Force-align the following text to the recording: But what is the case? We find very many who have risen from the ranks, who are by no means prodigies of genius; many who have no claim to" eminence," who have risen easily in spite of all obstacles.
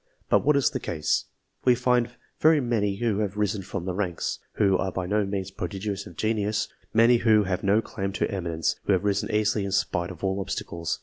But 0.29 0.43
what 0.43 0.55
is 0.55 0.71
the 0.71 0.79
case? 0.79 1.25
We 1.63 1.75
find 1.75 2.09
very 2.39 2.59
many 2.59 2.95
who 2.95 3.19
have 3.19 3.37
risen 3.37 3.61
from 3.61 3.85
the 3.85 3.93
ranks, 3.93 4.39
who 4.53 4.75
are 4.79 4.91
by 4.91 5.05
no 5.05 5.27
means 5.27 5.51
prodigies 5.51 6.07
of 6.07 6.15
genius; 6.17 6.67
many 6.91 7.17
who 7.17 7.43
have 7.43 7.61
no 7.61 7.83
claim 7.83 8.11
to" 8.13 8.31
eminence," 8.33 8.77
who 8.85 8.93
have 8.93 9.03
risen 9.03 9.29
easily 9.29 9.63
in 9.63 9.71
spite 9.71 10.09
of 10.09 10.23
all 10.23 10.39
obstacles. 10.39 10.99